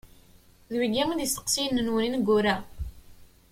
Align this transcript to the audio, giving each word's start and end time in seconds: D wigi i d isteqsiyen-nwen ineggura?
D 0.71 0.73
wigi 0.79 1.03
i 1.11 1.15
d 1.17 1.19
isteqsiyen-nwen 1.25 2.05
ineggura? 2.07 2.55